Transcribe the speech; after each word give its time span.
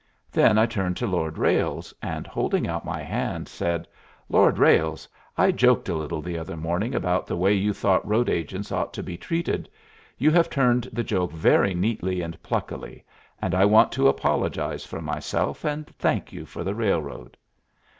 Then 0.31 0.57
I 0.57 0.65
turned 0.65 0.97
to 0.97 1.05
Lord 1.05 1.37
Ralles, 1.37 1.93
and, 2.01 2.25
holding 2.25 2.67
out 2.67 2.83
my 2.83 3.03
hand, 3.03 3.47
said, 3.47 3.87
"Lord 4.29 4.57
Ralles, 4.57 5.07
I 5.37 5.51
joked 5.51 5.89
a 5.89 5.93
little 5.93 6.23
the 6.23 6.39
other 6.39 6.57
morning 6.57 6.95
about 6.95 7.27
the 7.27 7.37
way 7.37 7.53
you 7.53 7.71
thought 7.71 8.03
road 8.03 8.27
agents 8.27 8.71
ought 8.71 8.95
to 8.95 9.03
be 9.03 9.15
treated. 9.15 9.69
You 10.17 10.31
have 10.31 10.49
turned 10.49 10.89
the 10.91 11.03
joke 11.03 11.31
very 11.33 11.75
neatly 11.75 12.21
and 12.23 12.41
pluckily, 12.41 13.05
and 13.39 13.53
I 13.53 13.65
want 13.65 13.91
to 13.91 14.07
apologize 14.07 14.83
for 14.83 15.01
myself 15.03 15.63
and 15.63 15.85
thank 15.99 16.33
you 16.33 16.47
for 16.47 16.63
the 16.63 16.73
railroad." 16.73 17.37